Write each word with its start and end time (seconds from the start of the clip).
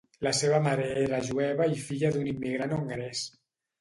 La 0.27 0.31
seva 0.35 0.61
mare 0.67 0.87
era 1.01 1.19
jueva 1.29 1.67
i 1.75 1.77
filla 1.85 2.13
d'un 2.17 2.29
immigrant 2.33 2.75
hongarès. 2.79 3.23